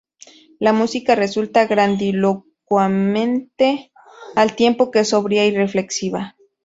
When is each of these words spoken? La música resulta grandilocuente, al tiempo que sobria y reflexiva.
La 0.57 0.73
música 0.73 1.13
resulta 1.13 1.67
grandilocuente, 1.67 3.91
al 4.35 4.55
tiempo 4.55 4.89
que 4.89 5.05
sobria 5.05 5.45
y 5.45 5.55
reflexiva. 5.55 6.35